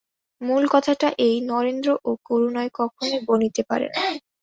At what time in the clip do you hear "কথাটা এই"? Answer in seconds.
0.71-1.35